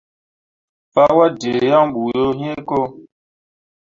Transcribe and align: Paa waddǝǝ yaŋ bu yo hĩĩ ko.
Paa 0.93 1.11
waddǝǝ 1.17 1.53
yaŋ 1.69 1.85
bu 1.93 2.01
yo 2.15 2.25
hĩĩ 2.39 2.53
ko. 2.69 2.79